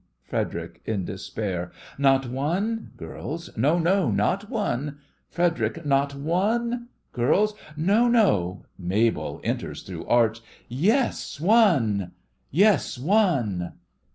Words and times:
FREDERIC: 0.23 0.81
(in 0.83 1.05
despair) 1.05 1.71
Not 1.99 2.25
one? 2.27 2.89
GIRLS: 2.97 3.55
No, 3.55 3.77
no— 3.77 4.09
not 4.09 4.49
one! 4.49 4.97
FREDERIC: 5.29 5.85
Not 5.85 6.15
one? 6.15 6.87
GIRLS: 7.13 7.53
No, 7.77 8.07
no! 8.07 8.65
MABEL: 8.79 9.41
(enters 9.43 9.83
through 9.83 10.07
arch) 10.07 10.41
Yes, 10.67 11.39
one! 11.39 12.13
Yes, 12.49 12.97
one! 12.97 13.73